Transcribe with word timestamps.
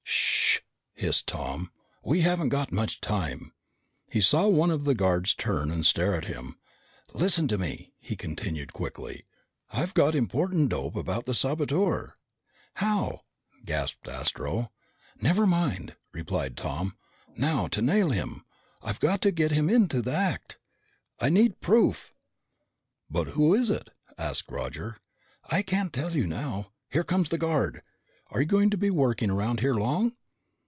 "Sh!" 0.03 0.59
hissed 0.93 1.25
Tom. 1.25 1.71
"We 2.03 2.21
haven't 2.21 2.49
got 2.49 2.71
much 2.71 3.01
time." 3.01 3.53
He 4.07 4.21
saw 4.21 4.47
one 4.47 4.69
of 4.69 4.83
the 4.83 4.93
guards 4.93 5.33
turn 5.33 5.71
and 5.71 5.83
stare 5.83 6.13
at 6.13 6.25
him. 6.25 6.59
"Listen 7.11 7.47
to 7.47 7.57
me," 7.57 7.93
he 7.97 8.15
continued 8.15 8.71
quickly. 8.71 9.25
"I've 9.71 9.95
got 9.95 10.13
important 10.13 10.69
dope 10.69 10.95
about 10.95 11.25
the 11.25 11.33
saboteur!" 11.33 12.17
"How?" 12.75 13.21
gasped 13.65 14.07
Astro. 14.07 14.71
"Never 15.19 15.47
mind," 15.47 15.95
replied 16.13 16.55
Tom. 16.55 16.95
"Now, 17.35 17.67
to 17.69 17.81
nail 17.81 18.11
him, 18.11 18.45
I've 18.83 18.99
got 18.99 19.21
to 19.21 19.31
get 19.31 19.51
him 19.51 19.71
into 19.71 20.03
the 20.03 20.13
act! 20.13 20.59
I 21.19 21.29
need 21.29 21.61
proof!" 21.61 22.13
"But 23.09 23.29
who 23.29 23.55
is 23.55 23.71
it?" 23.71 23.89
asked 24.19 24.51
Roger. 24.51 24.97
"I 25.45 25.63
can't 25.63 25.91
tell 25.91 26.11
you 26.15 26.27
now. 26.27 26.73
Here 26.91 27.03
comes 27.03 27.29
the 27.29 27.39
guard. 27.39 27.81
Are 28.29 28.41
you 28.41 28.45
going 28.47 28.69
to 28.69 28.77
be 28.77 28.91
working 28.91 29.31
around 29.31 29.61
here 29.61 29.73
long?" 29.75 30.13